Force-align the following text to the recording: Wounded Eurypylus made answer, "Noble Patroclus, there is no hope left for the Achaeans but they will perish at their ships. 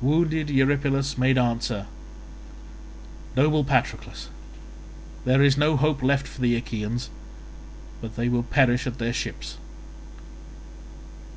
Wounded 0.00 0.50
Eurypylus 0.50 1.16
made 1.16 1.38
answer, 1.38 1.86
"Noble 3.36 3.62
Patroclus, 3.62 4.28
there 5.24 5.40
is 5.40 5.56
no 5.56 5.76
hope 5.76 6.02
left 6.02 6.26
for 6.26 6.40
the 6.40 6.56
Achaeans 6.56 7.10
but 8.00 8.16
they 8.16 8.28
will 8.28 8.42
perish 8.42 8.88
at 8.88 8.98
their 8.98 9.12
ships. 9.12 9.58